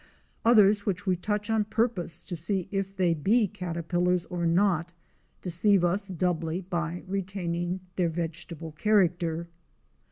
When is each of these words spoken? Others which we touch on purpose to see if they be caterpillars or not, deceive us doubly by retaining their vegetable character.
Others 0.43 0.87
which 0.87 1.05
we 1.05 1.15
touch 1.15 1.47
on 1.51 1.63
purpose 1.63 2.23
to 2.23 2.35
see 2.35 2.67
if 2.71 2.95
they 2.95 3.13
be 3.13 3.47
caterpillars 3.47 4.25
or 4.31 4.47
not, 4.47 4.93
deceive 5.43 5.83
us 5.83 6.07
doubly 6.07 6.61
by 6.61 7.03
retaining 7.05 7.81
their 7.97 8.09
vegetable 8.09 8.71
character. 8.71 9.47